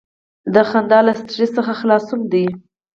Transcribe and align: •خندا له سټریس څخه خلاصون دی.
•خندا 0.69 0.99
له 1.05 1.13
سټریس 1.19 1.51
څخه 1.57 1.71
خلاصون 1.79 2.19
دی. 2.31 2.45